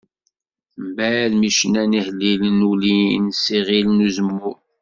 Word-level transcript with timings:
Mbeɛd 0.87 1.31
mi 1.39 1.49
cnan 1.57 1.91
ihellilen 1.99 2.67
ulin 2.71 3.25
s 3.41 3.45
iɣil 3.57 3.87
n 3.91 4.05
Uzemmur. 4.07 4.57